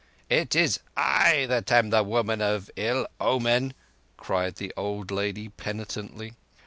[0.31, 3.75] "It is I that am the woman of ill omen,"
[4.17, 6.33] cried the old lady penitently.